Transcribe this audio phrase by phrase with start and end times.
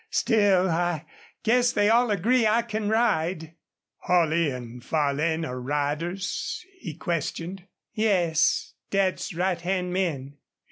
[0.09, 1.05] Still, I
[1.43, 3.53] guess they all agree I can ride."
[3.99, 7.67] "Holley an' Farlane are riders?" he questioned.
[7.93, 10.37] "Yes, Dad's right hand men."